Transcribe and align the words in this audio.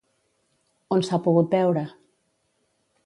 On 0.97 1.05
s'ha 1.07 1.19
pogut 1.27 1.53
veure? 1.59 1.85